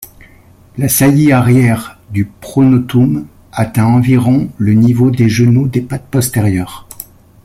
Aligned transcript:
La 0.79 0.89
saillie 0.89 1.31
arrière 1.31 1.99
du 2.09 2.25
pronotum 2.25 3.27
atteint 3.51 3.85
environ 3.85 4.49
le 4.57 4.73
niveau 4.73 5.11
des 5.11 5.29
genoux 5.29 5.67
des 5.67 5.81
pattes 5.81 6.07
postérieures. 6.09 6.87